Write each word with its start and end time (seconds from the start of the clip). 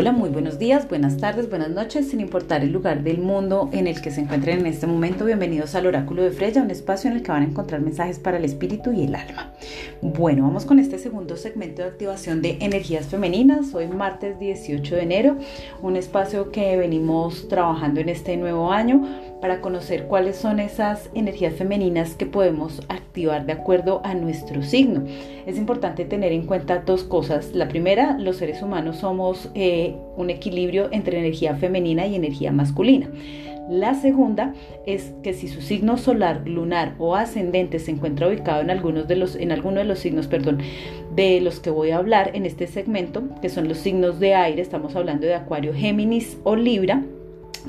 Hola, 0.00 0.12
muy 0.12 0.30
buenos 0.30 0.60
días, 0.60 0.88
buenas 0.88 1.16
tardes, 1.16 1.50
buenas 1.50 1.70
noches, 1.70 2.10
sin 2.10 2.20
importar 2.20 2.62
el 2.62 2.70
lugar 2.70 3.02
del 3.02 3.18
mundo 3.18 3.68
en 3.72 3.88
el 3.88 4.00
que 4.00 4.12
se 4.12 4.20
encuentren 4.20 4.60
en 4.60 4.66
este 4.66 4.86
momento. 4.86 5.24
Bienvenidos 5.24 5.74
al 5.74 5.86
Oráculo 5.86 6.22
de 6.22 6.30
Freya, 6.30 6.62
un 6.62 6.70
espacio 6.70 7.10
en 7.10 7.16
el 7.16 7.24
que 7.24 7.32
van 7.32 7.42
a 7.42 7.46
encontrar 7.46 7.80
mensajes 7.80 8.20
para 8.20 8.36
el 8.36 8.44
espíritu 8.44 8.92
y 8.92 9.02
el 9.02 9.16
alma. 9.16 9.52
Bueno, 10.00 10.44
vamos 10.44 10.64
con 10.66 10.78
este 10.78 11.00
segundo 11.00 11.36
segmento 11.36 11.82
de 11.82 11.88
activación 11.88 12.42
de 12.42 12.58
energías 12.60 13.06
femeninas. 13.06 13.74
Hoy 13.74 13.88
martes 13.88 14.38
18 14.38 14.94
de 14.94 15.02
enero, 15.02 15.36
un 15.82 15.96
espacio 15.96 16.52
que 16.52 16.76
venimos 16.76 17.48
trabajando 17.48 17.98
en 17.98 18.08
este 18.08 18.36
nuevo 18.36 18.70
año 18.70 19.02
para 19.40 19.60
conocer 19.60 20.06
cuáles 20.06 20.36
son 20.36 20.60
esas 20.60 21.10
energías 21.14 21.54
femeninas 21.54 22.14
que 22.14 22.26
podemos 22.26 22.82
activar 22.88 23.46
de 23.46 23.52
acuerdo 23.52 24.00
a 24.04 24.14
nuestro 24.14 24.62
signo. 24.62 25.04
Es 25.46 25.58
importante 25.58 26.04
tener 26.04 26.32
en 26.32 26.46
cuenta 26.46 26.78
dos 26.78 27.04
cosas. 27.04 27.52
La 27.54 27.68
primera, 27.68 28.16
los 28.18 28.36
seres 28.36 28.62
humanos 28.62 28.98
somos 28.98 29.50
eh, 29.54 29.87
un 30.16 30.30
equilibrio 30.30 30.88
entre 30.92 31.18
energía 31.18 31.54
femenina 31.56 32.06
y 32.06 32.14
energía 32.14 32.52
masculina. 32.52 33.10
La 33.68 33.92
segunda 33.92 34.54
es 34.86 35.12
que 35.22 35.34
si 35.34 35.46
su 35.46 35.60
signo 35.60 35.98
solar, 35.98 36.48
lunar 36.48 36.94
o 36.98 37.14
ascendente 37.14 37.78
se 37.78 37.90
encuentra 37.90 38.28
ubicado 38.28 38.62
en 38.62 38.70
algunos 38.70 39.06
de 39.08 39.16
los 39.16 39.36
en 39.36 39.52
alguno 39.52 39.80
de 39.80 39.84
los 39.84 39.98
signos, 39.98 40.26
perdón, 40.26 40.60
de 41.14 41.42
los 41.42 41.60
que 41.60 41.68
voy 41.68 41.90
a 41.90 41.98
hablar 41.98 42.30
en 42.32 42.46
este 42.46 42.66
segmento, 42.66 43.24
que 43.42 43.50
son 43.50 43.68
los 43.68 43.76
signos 43.76 44.20
de 44.20 44.34
aire, 44.34 44.62
estamos 44.62 44.96
hablando 44.96 45.26
de 45.26 45.34
Acuario, 45.34 45.74
Géminis 45.74 46.38
o 46.44 46.56
Libra, 46.56 47.02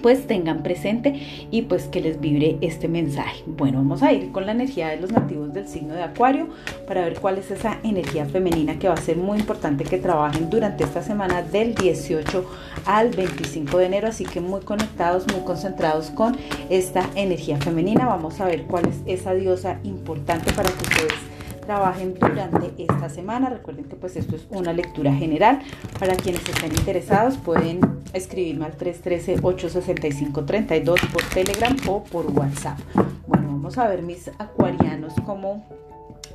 pues 0.02 0.28
tengan 0.28 0.64
presente 0.64 1.48
y 1.52 1.64
pues 1.64 1.86
que 1.86 2.02
les 2.02 2.20
vibre 2.20 2.58
este 2.62 2.88
mensaje. 2.88 3.44
Bueno, 3.46 3.80
vamos 3.80 4.04
a 4.04 4.14
ir 4.14 4.32
con 4.32 4.46
la 4.46 4.52
energía 4.52 4.90
de 4.90 4.98
los 4.98 5.12
nativos 5.12 5.54
del 5.54 5.68
signo 5.68 5.94
de 5.94 6.04
Acuario 6.04 6.48
para 6.88 7.02
ver 7.02 7.20
cuál 7.20 7.38
es 7.38 7.52
esa 7.52 7.80
energía 7.84 8.26
femenina 8.26 8.80
que 8.80 8.88
va 8.88 8.94
a 8.94 8.98
ser 8.98 9.18
muy 9.18 9.40
importante 9.40 9.84
que 9.84 9.98
trabajen 9.98 10.50
durante 10.50 10.84
esta 10.84 11.02
semana 11.02 11.42
del 11.42 11.76
18 11.76 12.46
al 12.86 13.10
25 13.10 13.78
de 13.78 13.86
enero, 13.86 14.08
así 14.08 14.26
que 14.26 14.42
muy 14.42 14.62
conectados, 14.62 15.26
muy 15.34 15.44
concentrados 15.44 16.10
con 16.10 16.38
esta 16.70 17.10
energía 17.16 17.58
femenina. 17.58 18.06
Vamos 18.06 18.40
a 18.40 18.46
ver 18.46 18.64
cuál 18.64 18.88
es 18.88 19.02
esa 19.06 19.34
diosa 19.34 19.80
importante 19.84 20.52
para 20.54 20.70
que 20.70 20.84
ustedes 20.84 21.29
trabajen 21.70 22.16
durante 22.16 22.74
esta 22.80 23.10
semana. 23.10 23.48
Recuerden 23.48 23.86
que 23.86 23.96
pues 23.96 24.16
esto 24.16 24.36
es 24.36 24.48
una 24.50 24.74
lectura 24.74 25.14
general. 25.14 25.60
Para 26.00 26.16
quienes 26.16 26.42
estén 26.50 26.72
interesados 26.72 27.38
pueden 27.38 27.80
escribirme 28.14 28.66
al 28.66 28.76
313-865-32 28.76 31.12
por 31.12 31.22
Telegram 31.32 31.78
o 31.88 32.04
por 32.06 32.26
WhatsApp. 32.32 32.80
Bueno, 33.28 33.50
vamos 33.50 33.78
a 33.78 33.88
ver 33.88 34.02
mis 34.02 34.30
acuarianos 34.40 35.14
cómo 35.28 35.64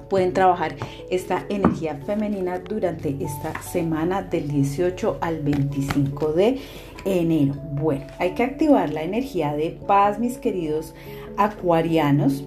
pueden 0.09 0.33
trabajar 0.33 0.77
esta 1.11 1.45
energía 1.49 1.97
femenina 2.07 2.61
durante 2.61 3.17
esta 3.19 3.61
semana 3.61 4.23
del 4.23 4.47
18 4.47 5.19
al 5.21 5.41
25 5.41 6.33
de 6.33 6.61
enero. 7.05 7.55
Bueno, 7.73 8.07
hay 8.21 8.37
que 8.37 8.45
activar 8.45 8.91
la 8.91 9.03
energía 9.03 9.53
de 9.55 9.77
paz, 9.85 10.21
mis 10.21 10.39
queridos 10.39 10.95
acuarianos 11.37 12.45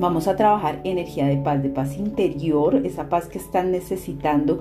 Vamos 0.00 0.28
a 0.28 0.36
trabajar 0.36 0.80
energía 0.84 1.26
de 1.26 1.36
paz, 1.36 1.62
de 1.62 1.68
paz 1.68 1.98
interior, 1.98 2.80
esa 2.86 3.10
paz 3.10 3.26
que 3.26 3.36
están 3.36 3.70
necesitando 3.70 4.58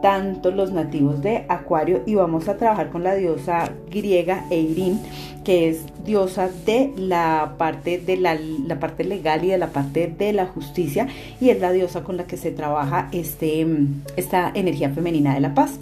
tanto 0.00 0.52
los 0.52 0.70
nativos 0.70 1.22
de 1.22 1.44
Acuario 1.48 2.02
y 2.06 2.14
vamos 2.14 2.48
a 2.48 2.56
trabajar 2.56 2.90
con 2.90 3.02
la 3.02 3.16
diosa 3.16 3.72
griega 3.90 4.44
Eirin, 4.48 5.00
que 5.44 5.68
es 5.68 5.86
diosa 6.04 6.50
de 6.64 6.92
la 6.96 7.54
parte 7.58 7.98
de 7.98 8.16
la, 8.16 8.38
parte 8.78 9.02
legal 9.02 9.44
y 9.44 9.48
de 9.48 9.58
la 9.58 9.72
parte 9.72 10.06
de 10.06 10.32
la 10.32 10.46
justicia 10.46 11.08
y 11.40 11.50
es 11.50 11.60
la 11.60 11.72
diosa 11.72 12.04
con 12.04 12.16
la 12.16 12.28
que 12.28 12.36
se 12.36 12.52
trabaja 12.52 13.08
este, 13.10 13.66
esta 14.14 14.52
energía 14.54 14.90
femenina 14.90 15.34
de 15.34 15.40
la 15.40 15.52
paz. 15.52 15.80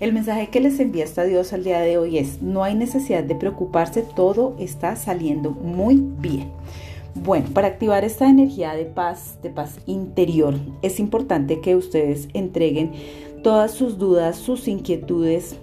El 0.00 0.14
mensaje 0.14 0.48
que 0.48 0.60
les 0.60 0.80
envía 0.80 1.04
esta 1.04 1.24
diosa 1.24 1.56
el 1.56 1.64
día 1.64 1.80
de 1.80 1.98
hoy 1.98 2.16
es, 2.16 2.40
no 2.40 2.64
hay 2.64 2.74
necesidad 2.74 3.22
de 3.22 3.34
preocuparse, 3.34 4.02
todo 4.02 4.56
está 4.58 4.96
saliendo 4.96 5.50
muy 5.50 6.02
bien. 6.20 6.48
Bueno, 7.22 7.48
para 7.54 7.68
activar 7.68 8.04
esta 8.04 8.28
energía 8.28 8.74
de 8.74 8.84
paz, 8.84 9.38
de 9.42 9.50
paz 9.50 9.78
interior, 9.86 10.54
es 10.82 11.00
importante 11.00 11.60
que 11.60 11.74
ustedes 11.74 12.28
entreguen 12.34 12.92
todas 13.42 13.72
sus 13.72 13.98
dudas, 13.98 14.36
sus 14.36 14.68
inquietudes 14.68 15.56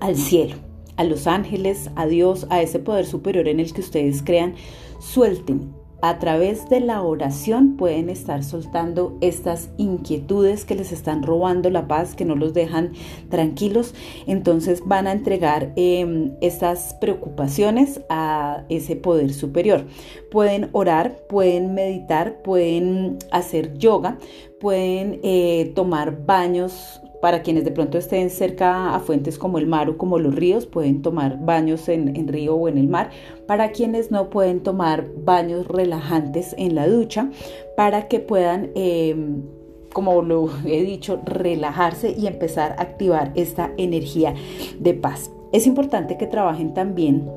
al 0.00 0.16
cielo, 0.16 0.56
a 0.96 1.04
los 1.04 1.26
ángeles, 1.26 1.90
a 1.94 2.06
Dios, 2.06 2.46
a 2.48 2.62
ese 2.62 2.78
poder 2.78 3.04
superior 3.04 3.48
en 3.48 3.60
el 3.60 3.72
que 3.72 3.82
ustedes 3.82 4.22
crean. 4.22 4.54
Suelten 4.98 5.72
a 6.02 6.18
través 6.18 6.68
de 6.68 6.80
la 6.80 7.00
oración 7.00 7.76
pueden 7.76 8.10
estar 8.10 8.42
soltando 8.42 9.16
estas 9.20 9.70
inquietudes 9.76 10.64
que 10.64 10.74
les 10.74 10.90
están 10.90 11.22
robando 11.22 11.70
la 11.70 11.86
paz, 11.86 12.16
que 12.16 12.24
no 12.24 12.34
los 12.34 12.52
dejan 12.52 12.92
tranquilos. 13.30 13.94
Entonces 14.26 14.82
van 14.84 15.06
a 15.06 15.12
entregar 15.12 15.72
em, 15.76 16.32
estas 16.40 16.94
preocupaciones 16.94 18.00
a 18.08 18.64
ese 18.68 18.96
poder 18.96 19.32
superior. 19.32 19.86
Pueden 20.32 20.70
orar, 20.72 21.18
pueden 21.28 21.72
meditar, 21.72 22.42
pueden 22.42 23.18
hacer 23.30 23.78
yoga, 23.78 24.18
pueden 24.60 25.20
eh, 25.22 25.72
tomar 25.76 26.26
baños 26.26 27.00
para 27.22 27.42
quienes 27.42 27.64
de 27.64 27.70
pronto 27.70 27.98
estén 27.98 28.30
cerca 28.30 28.96
a 28.96 28.98
fuentes 28.98 29.38
como 29.38 29.58
el 29.58 29.68
mar 29.68 29.88
o 29.88 29.96
como 29.96 30.18
los 30.18 30.34
ríos, 30.34 30.66
pueden 30.66 31.02
tomar 31.02 31.38
baños 31.38 31.88
en, 31.88 32.26
río 32.26 32.56
o 32.56 32.66
en 32.66 32.78
el 32.78 32.88
mar. 32.88 33.10
Para 33.46 33.70
quienes 33.70 34.10
no 34.10 34.28
pueden 34.28 34.60
tomar 34.60 35.06
baños 35.24 35.68
relajantes 35.68 36.52
en 36.58 36.74
la 36.74 36.88
ducha, 36.88 37.30
para 37.76 38.08
que 38.08 38.18
puedan... 38.18 38.70
Em, 38.74 39.44
como 39.92 40.22
lo 40.22 40.48
he 40.64 40.82
dicho, 40.84 41.20
relajarse 41.22 42.14
y 42.18 42.26
empezar 42.26 42.72
a 42.72 42.82
activar 42.82 43.30
esta 43.34 43.72
energía 43.76 44.34
de 44.80 44.94
paz. 44.94 45.30
Es 45.52 45.66
importante 45.66 46.16
que 46.16 46.26
trabajen 46.26 46.72
también 46.72 47.30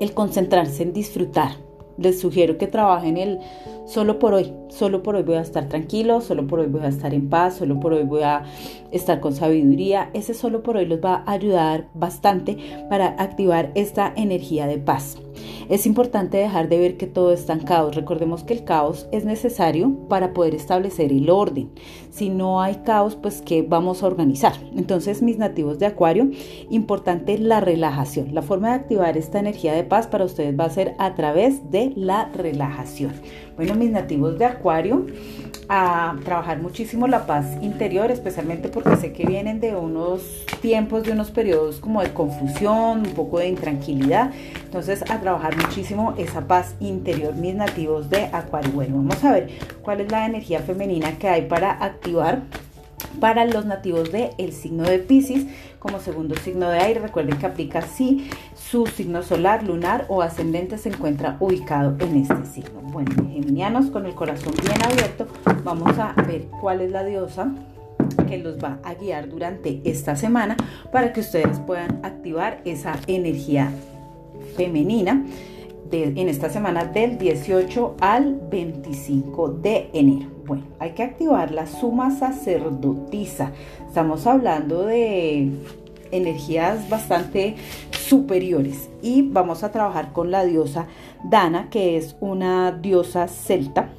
el 0.00 0.12
concentrarse 0.12 0.82
en 0.82 0.92
disfrutar, 0.92 1.52
les 1.96 2.20
sugiero 2.20 2.58
que 2.58 2.66
trabajen 2.66 3.16
el 3.16 3.38
solo 3.88 4.18
por 4.18 4.34
hoy, 4.34 4.52
solo 4.68 5.02
por 5.02 5.16
hoy 5.16 5.22
voy 5.22 5.36
a 5.36 5.40
estar 5.40 5.68
tranquilo, 5.68 6.20
solo 6.20 6.46
por 6.46 6.60
hoy 6.60 6.66
voy 6.66 6.82
a 6.82 6.88
estar 6.88 7.14
en 7.14 7.28
paz, 7.28 7.56
solo 7.56 7.80
por 7.80 7.94
hoy 7.94 8.04
voy 8.04 8.22
a 8.22 8.44
estar 8.92 9.20
con 9.20 9.34
sabiduría. 9.34 10.10
Ese 10.12 10.34
solo 10.34 10.62
por 10.62 10.76
hoy 10.76 10.86
los 10.86 11.00
va 11.00 11.22
a 11.26 11.32
ayudar 11.32 11.88
bastante 11.94 12.58
para 12.90 13.08
activar 13.18 13.72
esta 13.74 14.12
energía 14.14 14.66
de 14.66 14.78
paz. 14.78 15.16
Es 15.68 15.86
importante 15.86 16.38
dejar 16.38 16.68
de 16.68 16.78
ver 16.78 16.96
que 16.96 17.06
todo 17.06 17.32
está 17.32 17.52
en 17.52 17.60
caos. 17.60 17.94
Recordemos 17.94 18.42
que 18.42 18.54
el 18.54 18.64
caos 18.64 19.06
es 19.12 19.24
necesario 19.24 20.08
para 20.08 20.32
poder 20.32 20.54
establecer 20.54 21.12
el 21.12 21.30
orden. 21.30 21.70
Si 22.10 22.28
no 22.28 22.60
hay 22.60 22.76
caos, 22.76 23.16
pues 23.16 23.42
¿qué 23.42 23.62
vamos 23.62 24.02
a 24.02 24.06
organizar? 24.06 24.54
Entonces, 24.76 25.22
mis 25.22 25.38
nativos 25.38 25.78
de 25.78 25.86
Acuario, 25.86 26.30
importante 26.70 27.38
la 27.38 27.60
relajación. 27.60 28.34
La 28.34 28.42
forma 28.42 28.68
de 28.68 28.74
activar 28.74 29.16
esta 29.16 29.38
energía 29.38 29.72
de 29.72 29.84
paz 29.84 30.06
para 30.06 30.24
ustedes 30.24 30.58
va 30.58 30.64
a 30.64 30.70
ser 30.70 30.94
a 30.98 31.14
través 31.14 31.70
de 31.70 31.92
la 31.94 32.30
relajación. 32.34 33.12
Bueno, 33.58 33.74
mis 33.74 33.90
nativos 33.90 34.38
de 34.38 34.44
Acuario, 34.44 35.06
a 35.68 36.14
trabajar 36.24 36.62
muchísimo 36.62 37.08
la 37.08 37.26
paz 37.26 37.44
interior, 37.60 38.08
especialmente 38.12 38.68
porque 38.68 38.94
sé 38.94 39.12
que 39.12 39.26
vienen 39.26 39.58
de 39.58 39.74
unos 39.74 40.46
tiempos, 40.62 41.02
de 41.02 41.10
unos 41.10 41.32
periodos 41.32 41.80
como 41.80 42.00
de 42.00 42.12
confusión, 42.12 43.00
un 43.00 43.14
poco 43.14 43.40
de 43.40 43.48
intranquilidad. 43.48 44.30
Entonces, 44.62 45.02
a 45.10 45.18
trabajar 45.20 45.56
muchísimo 45.56 46.14
esa 46.16 46.46
paz 46.46 46.76
interior, 46.78 47.34
mis 47.34 47.56
nativos 47.56 48.08
de 48.10 48.26
Acuario. 48.26 48.70
Bueno, 48.70 48.94
vamos 48.98 49.24
a 49.24 49.32
ver 49.32 49.48
cuál 49.82 50.02
es 50.02 50.12
la 50.12 50.24
energía 50.24 50.60
femenina 50.60 51.18
que 51.18 51.28
hay 51.28 51.42
para 51.42 51.72
activar 51.84 52.42
para 53.20 53.44
los 53.44 53.66
nativos 53.66 54.12
del 54.12 54.30
el 54.38 54.52
signo 54.52 54.84
de 54.84 54.98
Pisces 54.98 55.46
como 55.78 56.00
segundo 56.00 56.34
signo 56.36 56.68
de 56.68 56.78
aire. 56.78 57.00
Recuerden 57.00 57.38
que 57.38 57.46
aplica 57.46 57.82
si 57.82 58.30
su 58.54 58.86
signo 58.86 59.22
solar, 59.22 59.62
lunar 59.62 60.06
o 60.08 60.22
ascendente 60.22 60.78
se 60.78 60.90
encuentra 60.90 61.36
ubicado 61.40 61.96
en 62.00 62.16
este 62.16 62.44
signo. 62.46 62.80
Bueno, 62.82 63.10
geminianos, 63.30 63.86
con 63.86 64.06
el 64.06 64.14
corazón 64.14 64.54
bien 64.62 64.82
abierto, 64.82 65.26
vamos 65.64 65.98
a 65.98 66.12
ver 66.22 66.46
cuál 66.60 66.80
es 66.80 66.90
la 66.90 67.04
diosa 67.04 67.52
que 68.28 68.38
los 68.38 68.58
va 68.58 68.78
a 68.84 68.94
guiar 68.94 69.28
durante 69.28 69.80
esta 69.84 70.16
semana 70.16 70.56
para 70.92 71.12
que 71.12 71.20
ustedes 71.20 71.58
puedan 71.60 72.00
activar 72.04 72.60
esa 72.64 72.98
energía 73.06 73.70
femenina 74.56 75.24
en 75.90 76.28
esta 76.28 76.50
semana 76.50 76.84
del 76.84 77.18
18 77.18 77.96
al 78.00 78.38
25 78.50 79.48
de 79.48 79.90
enero. 79.92 80.37
Bueno, 80.48 80.64
hay 80.78 80.92
que 80.92 81.02
activar 81.02 81.50
la 81.50 81.66
suma 81.66 82.10
sacerdotisa. 82.10 83.52
Estamos 83.86 84.26
hablando 84.26 84.86
de 84.86 85.50
energías 86.10 86.88
bastante 86.88 87.54
superiores 87.90 88.88
y 89.02 89.28
vamos 89.28 89.62
a 89.62 89.70
trabajar 89.72 90.14
con 90.14 90.30
la 90.30 90.46
diosa 90.46 90.86
Dana, 91.22 91.68
que 91.68 91.98
es 91.98 92.16
una 92.20 92.72
diosa 92.72 93.28
celta 93.28 93.90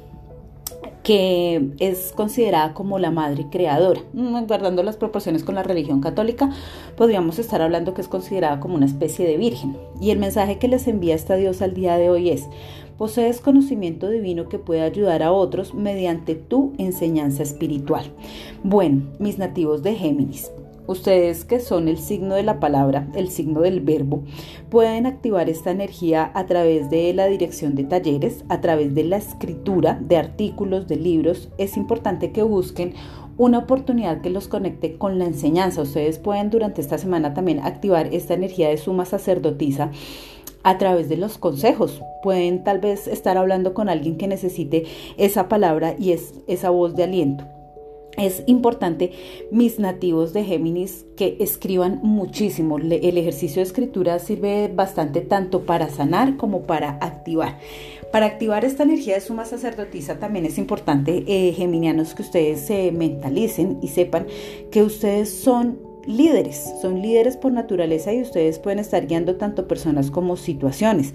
que 1.10 1.72
es 1.80 2.12
considerada 2.14 2.72
como 2.72 3.00
la 3.00 3.10
madre 3.10 3.48
creadora. 3.50 4.00
Mm, 4.12 4.44
guardando 4.46 4.84
las 4.84 4.96
proporciones 4.96 5.42
con 5.42 5.56
la 5.56 5.64
religión 5.64 6.00
católica, 6.00 6.50
podríamos 6.96 7.40
estar 7.40 7.60
hablando 7.62 7.94
que 7.94 8.00
es 8.00 8.06
considerada 8.06 8.60
como 8.60 8.76
una 8.76 8.86
especie 8.86 9.26
de 9.26 9.36
virgen. 9.36 9.76
Y 10.00 10.12
el 10.12 10.20
mensaje 10.20 10.60
que 10.60 10.68
les 10.68 10.86
envía 10.86 11.16
esta 11.16 11.34
diosa 11.34 11.64
al 11.64 11.74
día 11.74 11.96
de 11.96 12.10
hoy 12.10 12.30
es, 12.30 12.46
posees 12.96 13.40
conocimiento 13.40 14.08
divino 14.08 14.48
que 14.48 14.60
puede 14.60 14.82
ayudar 14.82 15.24
a 15.24 15.32
otros 15.32 15.74
mediante 15.74 16.36
tu 16.36 16.74
enseñanza 16.78 17.42
espiritual. 17.42 18.04
Bueno, 18.62 19.02
mis 19.18 19.36
nativos 19.36 19.82
de 19.82 19.96
Géminis, 19.96 20.52
ustedes 20.90 21.44
que 21.44 21.60
son 21.60 21.88
el 21.88 21.98
signo 21.98 22.34
de 22.34 22.42
la 22.42 22.58
palabra, 22.58 23.08
el 23.14 23.28
signo 23.28 23.60
del 23.60 23.80
verbo, 23.80 24.24
pueden 24.70 25.06
activar 25.06 25.48
esta 25.48 25.70
energía 25.70 26.30
a 26.34 26.46
través 26.46 26.90
de 26.90 27.12
la 27.14 27.26
dirección 27.26 27.74
de 27.74 27.84
talleres, 27.84 28.44
a 28.48 28.60
través 28.60 28.94
de 28.94 29.04
la 29.04 29.16
escritura 29.16 29.98
de 30.00 30.16
artículos, 30.16 30.88
de 30.88 30.96
libros. 30.96 31.48
Es 31.58 31.76
importante 31.76 32.32
que 32.32 32.42
busquen 32.42 32.94
una 33.36 33.58
oportunidad 33.58 34.20
que 34.20 34.30
los 34.30 34.48
conecte 34.48 34.98
con 34.98 35.18
la 35.18 35.26
enseñanza. 35.26 35.82
Ustedes 35.82 36.18
pueden 36.18 36.50
durante 36.50 36.80
esta 36.80 36.98
semana 36.98 37.34
también 37.34 37.60
activar 37.60 38.12
esta 38.12 38.34
energía 38.34 38.68
de 38.68 38.76
suma 38.76 39.04
sacerdotisa 39.04 39.92
a 40.64 40.76
través 40.76 41.08
de 41.08 41.16
los 41.16 41.38
consejos. 41.38 42.02
Pueden 42.22 42.64
tal 42.64 42.80
vez 42.80 43.06
estar 43.06 43.38
hablando 43.38 43.74
con 43.74 43.88
alguien 43.88 44.18
que 44.18 44.26
necesite 44.26 44.84
esa 45.16 45.48
palabra 45.48 45.94
y 45.98 46.12
es 46.12 46.34
esa 46.48 46.70
voz 46.70 46.96
de 46.96 47.04
aliento. 47.04 47.59
Es 48.16 48.42
importante, 48.46 49.12
mis 49.50 49.78
nativos 49.78 50.32
de 50.32 50.44
Géminis, 50.44 51.06
que 51.16 51.36
escriban 51.40 52.00
muchísimo. 52.02 52.78
El 52.78 53.18
ejercicio 53.18 53.56
de 53.56 53.66
escritura 53.66 54.18
sirve 54.18 54.70
bastante 54.74 55.20
tanto 55.20 55.64
para 55.64 55.88
sanar 55.88 56.36
como 56.36 56.62
para 56.62 56.98
activar. 57.00 57.58
Para 58.12 58.26
activar 58.26 58.64
esta 58.64 58.82
energía 58.82 59.14
de 59.14 59.20
suma 59.20 59.44
sacerdotisa 59.44 60.18
también 60.18 60.44
es 60.44 60.58
importante, 60.58 61.24
eh, 61.28 61.52
geminianos, 61.52 62.14
que 62.14 62.22
ustedes 62.22 62.60
se 62.60 62.90
mentalicen 62.90 63.78
y 63.80 63.88
sepan 63.88 64.26
que 64.72 64.82
ustedes 64.82 65.30
son 65.30 65.78
líderes, 66.06 66.72
son 66.82 67.00
líderes 67.02 67.36
por 67.36 67.52
naturaleza 67.52 68.12
y 68.12 68.22
ustedes 68.22 68.58
pueden 68.58 68.80
estar 68.80 69.06
guiando 69.06 69.36
tanto 69.36 69.68
personas 69.68 70.10
como 70.10 70.36
situaciones. 70.36 71.14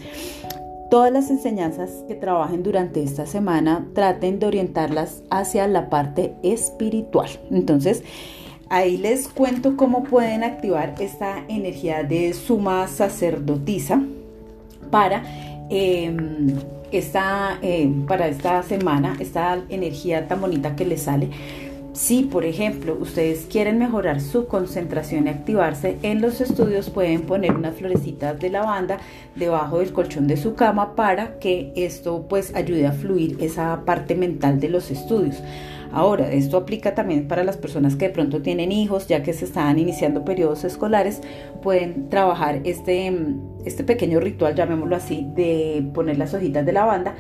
Todas 0.90 1.12
las 1.12 1.30
enseñanzas 1.32 2.04
que 2.08 2.16
trabajen 2.16 2.62
durante 2.62 3.02
esta 3.02 3.26
semana 3.26 3.88
traten 3.94 4.40
de 4.40 4.46
orientarlas 4.46 5.24
hacia 5.32 5.68
la 5.68 5.90
parte 5.90 6.36
espiritual. 6.44 7.30
Entonces, 7.50 8.04
ahí 8.70 8.98
les 8.98 9.28
cuento 9.28 9.78
cómo 9.78 10.04
pueden 10.04 10.44
activar 10.44 10.96
esta 11.00 11.44
energía 11.48 12.04
de 12.04 12.34
suma 12.34 12.88
sacerdotisa 12.88 14.02
para 14.92 15.24
em, 15.70 16.56
esta, 16.92 17.58
eh, 17.62 17.92
para 18.08 18.28
esta 18.28 18.62
semana, 18.64 19.18
esta 19.20 19.64
energía 19.70 20.28
tan 20.28 20.40
bonita 20.40 20.76
que 20.76 20.86
les 20.86 21.02
sale. 21.02 21.30
Si, 21.96 22.24
por 22.24 22.44
ejemplo, 22.44 22.98
ustedes 23.00 23.48
quieren 23.50 23.80
mejorar 23.80 24.20
su 24.20 24.48
concentración 24.48 25.28
y 25.28 25.30
activarse 25.30 25.98
en 26.02 26.22
los 26.22 26.42
estudios, 26.42 26.90
pueden 26.90 27.22
poner 27.22 27.56
unas 27.56 27.76
florecitas 27.76 28.38
de 28.38 28.50
lavanda 28.50 28.98
debajo 29.34 29.80
del 29.80 29.94
colchón 29.94 30.28
de 30.28 30.36
su 30.36 30.56
cama 30.56 30.94
para 30.96 31.40
que 31.40 31.72
esto 31.78 32.26
pues 32.28 32.54
ayude 32.54 32.86
a 32.86 32.92
fluir 32.92 33.38
esa 33.40 33.86
parte 33.86 34.14
mental 34.14 34.60
de 34.60 34.68
los 34.68 34.92
estudios. 34.92 35.42
Ahora, 35.94 36.30
esto 36.30 36.58
aplica 36.58 36.96
también 36.96 37.30
para 37.30 37.46
las 37.46 37.56
personas 37.56 37.96
que 37.96 38.10
de 38.10 38.14
pronto 38.14 38.42
tienen 38.42 38.74
hijos, 38.74 39.08
ya 39.08 39.24
que 39.24 39.32
se 39.32 39.46
están 39.46 39.80
iniciando 39.80 40.26
periodos 40.26 40.66
escolares, 40.66 41.22
pueden 41.64 42.10
trabajar 42.10 42.60
este, 42.66 43.14
este 43.64 43.86
pequeño 43.86 44.20
ritual, 44.20 44.54
llamémoslo 44.54 44.98
así, 44.98 45.26
de 45.34 45.90
poner 45.94 46.18
las 46.18 46.34
hojitas 46.34 46.66
de 46.66 46.74
lavanda 46.74 47.16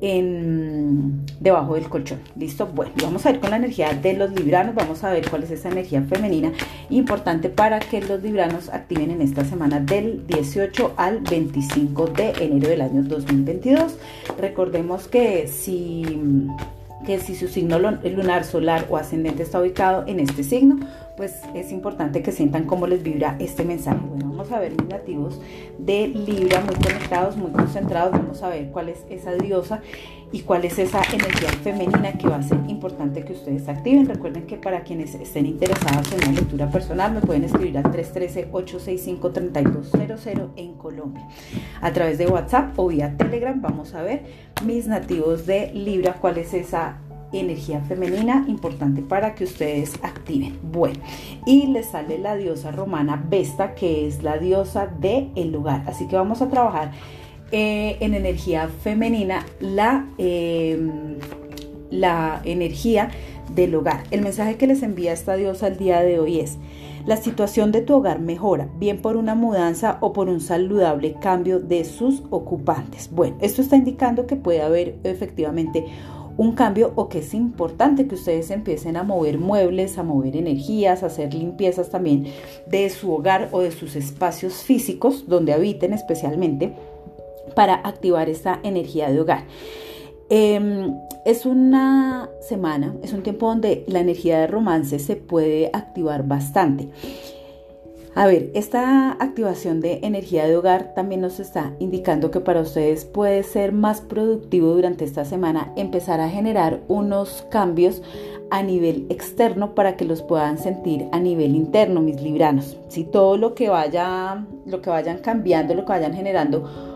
debajo 0.00 1.74
del 1.74 1.88
colchón. 1.88 2.20
¿Listo? 2.36 2.66
Bueno, 2.66 2.92
vamos 3.02 3.26
a 3.26 3.30
ir 3.30 3.40
con 3.40 3.50
la 3.50 3.56
energía 3.56 3.92
de 3.92 4.14
los 4.14 4.32
libranos. 4.32 4.74
Vamos 4.74 5.04
a 5.04 5.10
ver 5.10 5.28
cuál 5.28 5.42
es 5.42 5.50
esa 5.50 5.68
energía 5.68 6.02
femenina 6.02 6.52
importante 6.88 7.50
para 7.50 7.80
que 7.80 8.00
los 8.00 8.22
libranos 8.22 8.68
activen 8.70 9.10
en 9.10 9.20
esta 9.20 9.44
semana 9.44 9.80
del 9.80 10.26
18 10.26 10.94
al 10.96 11.20
25 11.20 12.06
de 12.08 12.32
enero 12.40 12.68
del 12.68 12.80
año 12.80 13.02
2022. 13.02 13.96
Recordemos 14.38 15.06
que 15.06 15.46
si 15.48 16.04
que 17.04 17.18
si 17.18 17.34
su 17.34 17.48
signo 17.48 17.78
lunar, 17.78 18.44
solar 18.44 18.86
o 18.90 18.96
ascendente 18.96 19.42
está 19.42 19.60
ubicado 19.60 20.04
en 20.06 20.20
este 20.20 20.44
signo, 20.44 20.80
pues 21.20 21.36
es 21.54 21.70
importante 21.70 22.22
que 22.22 22.32
sientan 22.32 22.64
cómo 22.64 22.86
les 22.86 23.02
vibra 23.02 23.36
este 23.40 23.62
mensaje. 23.62 24.00
Bueno, 24.08 24.30
vamos 24.30 24.50
a 24.52 24.58
ver 24.58 24.72
mis 24.72 24.88
nativos 24.88 25.38
de 25.78 26.08
Libra 26.08 26.62
muy 26.62 26.74
conectados, 26.76 27.36
muy 27.36 27.50
concentrados. 27.50 28.12
Vamos 28.12 28.42
a 28.42 28.48
ver 28.48 28.70
cuál 28.70 28.88
es 28.88 29.04
esa 29.10 29.34
diosa 29.34 29.82
y 30.32 30.40
cuál 30.40 30.64
es 30.64 30.78
esa 30.78 31.02
energía 31.12 31.50
femenina 31.62 32.14
que 32.14 32.26
va 32.26 32.36
a 32.36 32.42
ser 32.42 32.56
importante 32.68 33.22
que 33.22 33.34
ustedes 33.34 33.68
activen. 33.68 34.06
Recuerden 34.06 34.46
que 34.46 34.56
para 34.56 34.82
quienes 34.82 35.14
estén 35.14 35.44
interesados 35.44 36.10
en 36.10 36.22
una 36.22 36.32
lectura 36.40 36.70
personal 36.70 37.12
me 37.12 37.20
pueden 37.20 37.44
escribir 37.44 37.76
al 37.76 37.84
313-865-3200 37.92 40.52
en 40.56 40.72
Colombia. 40.76 41.28
A 41.82 41.92
través 41.92 42.16
de 42.16 42.28
WhatsApp 42.28 42.78
o 42.78 42.88
vía 42.88 43.14
Telegram 43.18 43.60
vamos 43.60 43.94
a 43.94 44.00
ver 44.00 44.22
mis 44.64 44.86
nativos 44.86 45.44
de 45.44 45.70
Libra 45.74 46.14
cuál 46.14 46.38
es 46.38 46.54
esa 46.54 46.96
energía 47.32 47.80
femenina 47.80 48.44
importante 48.48 49.02
para 49.02 49.34
que 49.34 49.44
ustedes 49.44 49.94
activen. 50.02 50.58
Bueno, 50.62 51.00
y 51.46 51.66
les 51.68 51.86
sale 51.86 52.18
la 52.18 52.36
diosa 52.36 52.70
romana 52.70 53.22
Vesta, 53.28 53.74
que 53.74 54.06
es 54.06 54.22
la 54.22 54.38
diosa 54.38 54.86
del 54.86 55.30
el 55.36 55.52
lugar. 55.52 55.84
Así 55.86 56.06
que 56.06 56.16
vamos 56.16 56.42
a 56.42 56.48
trabajar 56.48 56.92
eh, 57.52 57.96
en 58.00 58.14
energía 58.14 58.68
femenina 58.68 59.44
la, 59.60 60.06
em, 60.18 61.16
la 61.90 62.40
energía 62.44 63.10
del 63.54 63.74
hogar. 63.74 64.04
El 64.10 64.22
mensaje 64.22 64.56
que 64.56 64.66
les 64.66 64.82
envía 64.82 65.12
esta 65.12 65.34
diosa 65.34 65.68
el 65.68 65.76
día 65.76 66.00
de 66.00 66.20
hoy 66.20 66.40
es, 66.40 66.58
la 67.06 67.16
situación 67.16 67.72
de 67.72 67.80
tu 67.80 67.94
hogar 67.94 68.20
mejora, 68.20 68.68
bien 68.78 69.00
por 69.00 69.16
una 69.16 69.34
mudanza 69.34 69.98
o 70.00 70.12
por 70.12 70.28
un 70.28 70.40
saludable 70.40 71.14
cambio 71.14 71.58
de 71.58 71.84
sus 71.84 72.22
ocupantes. 72.30 73.10
Bueno, 73.10 73.36
esto 73.40 73.62
está 73.62 73.76
indicando 73.76 74.26
que 74.26 74.36
puede 74.36 74.60
haber 74.60 74.98
efectivamente 75.04 75.86
un 76.40 76.52
cambio 76.52 76.92
o 76.94 77.10
que 77.10 77.18
es 77.18 77.34
importante 77.34 78.08
que 78.08 78.14
ustedes 78.14 78.50
empiecen 78.50 78.96
a 78.96 79.02
mover 79.02 79.36
muebles, 79.36 79.98
a 79.98 80.02
mover 80.02 80.36
energías, 80.36 81.02
a 81.02 81.08
hacer 81.08 81.34
limpiezas 81.34 81.90
también 81.90 82.28
de 82.66 82.88
su 82.88 83.12
hogar 83.12 83.50
o 83.52 83.60
de 83.60 83.70
sus 83.70 83.94
espacios 83.94 84.54
físicos 84.62 85.28
donde 85.28 85.52
habiten 85.52 85.92
especialmente 85.92 86.72
para 87.54 87.74
activar 87.74 88.30
esta 88.30 88.58
energía 88.62 89.10
de 89.10 89.20
hogar. 89.20 89.44
Em, 90.30 90.94
es 91.26 91.44
una 91.44 92.30
semana, 92.40 92.96
es 93.02 93.12
un 93.12 93.22
tiempo 93.22 93.46
donde 93.46 93.84
la 93.86 94.00
energía 94.00 94.40
de 94.40 94.46
romance 94.46 94.98
se 94.98 95.16
puede 95.16 95.68
activar 95.74 96.26
bastante. 96.26 96.88
A 98.16 98.26
ver, 98.26 98.50
esta 98.54 99.12
activación 99.12 99.80
de 99.80 100.00
energía 100.02 100.46
de 100.46 100.56
hogar 100.56 100.94
también 100.94 101.20
nos 101.20 101.38
está 101.38 101.74
indicando 101.78 102.32
que 102.32 102.40
para 102.40 102.60
ustedes 102.60 103.04
puede 103.04 103.44
ser 103.44 103.72
más 103.72 104.00
productivo 104.00 104.74
durante 104.74 105.04
esta 105.04 105.24
semana 105.24 105.72
empezar 105.76 106.20
a 106.20 106.28
generar 106.28 106.80
unos 106.88 107.46
cambios 107.50 108.02
a 108.50 108.64
nivel 108.64 109.06
externo 109.10 109.76
para 109.76 109.96
que 109.96 110.04
los 110.04 110.22
puedan 110.22 110.58
sentir 110.58 111.06
a 111.12 111.20
nivel 111.20 111.54
interno, 111.54 112.00
mis 112.00 112.20
libranos. 112.20 112.76
Si 112.88 113.04
todo 113.04 113.36
lo 113.36 113.54
que 113.54 113.68
vaya, 113.68 114.44
lo 114.66 114.82
que 114.82 114.90
vayan 114.90 115.18
cambiando, 115.18 115.74
lo 115.74 115.84
que 115.84 115.92
vayan 115.92 116.12
generando 116.12 116.89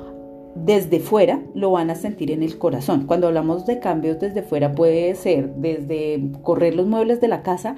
desde 0.55 1.01
fuera 1.01 1.41
lo 1.55 1.73
van 1.73 1.91
a 1.91 1.95
sentir 1.95 2.31
en 2.31 2.43
el 2.43 2.59
corazón. 2.59 3.07
Cuando 3.07 3.27
hablamos 3.27 3.67
de 3.67 3.79
cambios 3.81 4.21
desde 4.21 4.43
fuera 4.43 4.73
puede 4.73 5.15
ser 5.15 5.55
desde 5.57 6.31
correr 6.43 6.75
los 6.75 6.87
muebles 6.87 7.21
de 7.21 7.29
la 7.29 7.43
casa 7.43 7.77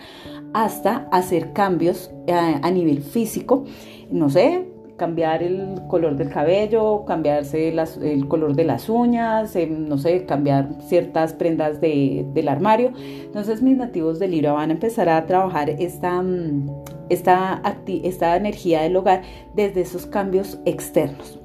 hasta 0.52 1.08
hacer 1.10 1.52
cambios 1.52 2.10
a, 2.28 2.70
nivel 2.70 3.02
físico, 3.02 3.64
no 4.10 4.30
sé, 4.30 4.66
cambiar 4.96 5.42
el 5.42 5.82
color 5.88 6.16
del 6.16 6.30
cabello, 6.30 7.04
cambiarse 7.04 7.68
el 7.68 8.28
color 8.28 8.54
de 8.54 8.64
las 8.64 8.88
uñas, 8.88 9.54
em, 9.56 9.88
no 9.88 9.98
sé, 9.98 10.24
cambiar 10.24 10.68
ciertas 10.80 11.34
prendas 11.34 11.80
del 11.80 12.48
armario. 12.48 12.92
Entonces 12.96 13.62
mis 13.62 13.76
nativos 13.76 14.18
de 14.18 14.28
Libra 14.28 14.52
van 14.52 14.70
a 14.70 14.74
empezar 14.74 15.08
a 15.08 15.26
trabajar 15.26 15.70
esta, 15.70 16.22
mm, 16.22 16.70
esta, 17.10 17.62
esta 17.86 18.36
energía 18.36 18.82
del 18.82 18.96
hogar 18.96 19.22
desde 19.54 19.82
esos 19.82 20.06
cambios 20.06 20.58
externos. 20.64 21.40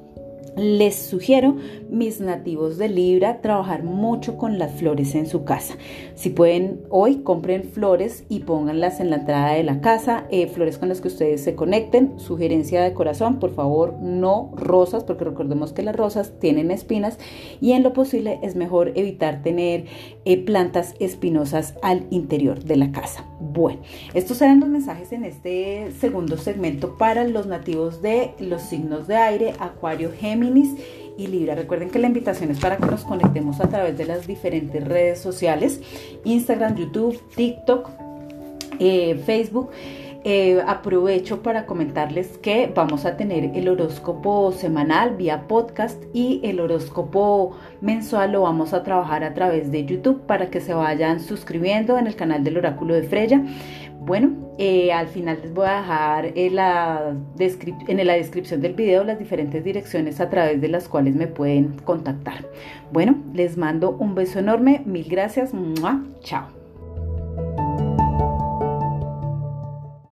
Les 0.56 0.94
sugiero, 0.94 1.56
mis 1.88 2.20
nativos 2.20 2.76
de 2.76 2.90
Libra, 2.90 3.40
trabajar 3.40 3.84
mucho 3.84 4.36
con 4.36 4.58
las 4.58 4.72
flores 4.72 5.14
en 5.14 5.26
su 5.26 5.44
casa. 5.44 5.76
Si 6.14 6.28
pueden, 6.28 6.82
hoy 6.90 7.22
compren 7.22 7.64
flores 7.64 8.24
y 8.28 8.40
pónganlas 8.40 9.00
en 9.00 9.08
la 9.08 9.16
entrada 9.16 9.52
de 9.54 9.62
la 9.62 9.80
casa, 9.80 10.26
eh, 10.30 10.48
flores 10.48 10.76
con 10.76 10.90
las 10.90 11.00
que 11.00 11.08
ustedes 11.08 11.42
se 11.42 11.54
conecten. 11.54 12.18
Sugerencia 12.18 12.82
de 12.82 12.92
corazón, 12.92 13.38
por 13.38 13.54
favor, 13.54 13.94
no 14.02 14.50
rosas, 14.54 15.04
porque 15.04 15.24
recordemos 15.24 15.72
que 15.72 15.82
las 15.82 15.96
rosas 15.96 16.34
tienen 16.38 16.70
espinas 16.70 17.18
y 17.62 17.72
en 17.72 17.82
lo 17.82 17.94
posible 17.94 18.38
es 18.42 18.54
mejor 18.54 18.92
evitar 18.94 19.42
tener 19.42 19.86
eh, 20.26 20.36
plantas 20.36 20.94
espinosas 21.00 21.76
al 21.80 22.04
interior 22.10 22.62
de 22.62 22.76
la 22.76 22.92
casa. 22.92 23.24
Bueno, 23.40 23.80
estos 24.12 24.36
serán 24.36 24.60
los 24.60 24.68
mensajes 24.68 25.12
en 25.12 25.24
este 25.24 25.92
segundo 25.98 26.36
segmento 26.36 26.98
para 26.98 27.24
los 27.24 27.46
nativos 27.46 28.02
de 28.02 28.34
los 28.38 28.60
signos 28.60 29.06
de 29.06 29.16
aire, 29.16 29.54
Acuario, 29.58 30.10
Géminis 30.12 30.41
y 31.16 31.26
Libra. 31.26 31.54
Recuerden 31.54 31.90
que 31.90 31.98
la 31.98 32.06
invitación 32.06 32.50
es 32.50 32.58
para 32.58 32.76
que 32.76 32.86
nos 32.86 33.04
conectemos 33.04 33.60
a 33.60 33.68
través 33.68 33.96
de 33.96 34.06
las 34.06 34.26
diferentes 34.26 34.82
redes 34.86 35.20
sociales, 35.20 35.80
Instagram, 36.24 36.76
YouTube, 36.76 37.20
TikTok, 37.36 37.90
eh, 38.78 39.20
Facebook. 39.24 39.70
Eh, 40.24 40.62
aprovecho 40.66 41.42
para 41.42 41.66
comentarles 41.66 42.38
que 42.38 42.70
vamos 42.72 43.04
a 43.04 43.16
tener 43.16 43.56
el 43.56 43.68
horóscopo 43.68 44.52
semanal 44.52 45.16
vía 45.16 45.48
podcast 45.48 46.02
y 46.12 46.40
el 46.44 46.60
horóscopo 46.60 47.56
mensual 47.80 48.32
lo 48.32 48.42
vamos 48.42 48.72
a 48.72 48.82
trabajar 48.82 49.24
a 49.24 49.34
través 49.34 49.72
de 49.72 49.84
YouTube 49.84 50.22
para 50.26 50.48
que 50.48 50.60
se 50.60 50.74
vayan 50.74 51.20
suscribiendo 51.20 51.98
en 51.98 52.06
el 52.06 52.14
canal 52.14 52.44
del 52.44 52.58
oráculo 52.58 52.94
de 52.94 53.02
Freya. 53.02 53.42
Bueno, 53.98 54.32
eh, 54.58 54.92
al 54.92 55.08
final 55.08 55.38
les 55.42 55.54
voy 55.54 55.66
a 55.66 55.76
dejar 55.80 56.32
en 56.36 56.56
la, 56.56 57.14
en 57.38 58.06
la 58.06 58.14
descripción 58.14 58.60
del 58.60 58.74
video 58.74 59.04
las 59.04 59.18
diferentes 59.18 59.62
direcciones 59.62 60.20
a 60.20 60.28
través 60.28 60.60
de 60.60 60.68
las 60.68 60.88
cuales 60.88 61.14
me 61.14 61.26
pueden 61.26 61.78
contactar. 61.84 62.44
Bueno, 62.92 63.16
les 63.32 63.56
mando 63.56 63.90
un 63.90 64.14
beso 64.14 64.38
enorme, 64.38 64.82
mil 64.84 65.08
gracias, 65.08 65.52
chao. 66.20 66.61